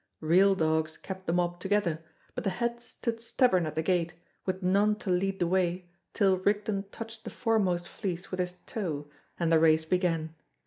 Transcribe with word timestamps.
Real 0.19 0.55
dogs 0.55 0.97
kept 0.97 1.27
the 1.27 1.31
mob 1.33 1.59
together, 1.59 2.03
but 2.33 2.43
the 2.43 2.49
head 2.49 2.81
stood 2.81 3.21
stubborn 3.21 3.67
at 3.67 3.75
the 3.75 3.83
gate, 3.83 4.15
with 4.47 4.63
none 4.63 4.95
to 4.95 5.11
lead 5.11 5.37
the 5.37 5.45
way 5.45 5.91
till 6.11 6.39
Rigden 6.39 6.85
touched 6.89 7.23
the 7.23 7.29
foremost 7.29 7.87
fleece 7.87 8.31
with 8.31 8.39
his 8.39 8.53
toe 8.65 9.11
and 9.39 9.51
the 9.51 9.59
race 9.59 9.85
began. 9.85 10.33